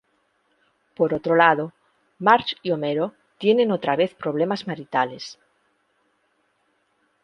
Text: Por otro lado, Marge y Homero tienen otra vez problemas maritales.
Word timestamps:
Por 0.95 1.13
otro 1.13 1.35
lado, 1.35 1.73
Marge 2.17 2.55
y 2.63 2.71
Homero 2.71 3.13
tienen 3.37 3.71
otra 3.71 3.95
vez 3.95 4.15
problemas 4.15 4.65
maritales. 4.65 5.37